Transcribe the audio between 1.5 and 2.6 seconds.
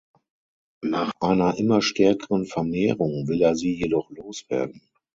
immer stärkeren